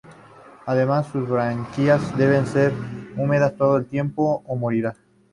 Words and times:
Además, 0.65 1.09
sus 1.11 1.29
branquias 1.29 2.17
deben 2.17 2.47
ser 2.47 2.73
húmeda 3.17 3.51
todo 3.55 3.77
el 3.77 3.85
tiempo, 3.85 4.41
o 4.47 4.55
morirá. 4.55 4.95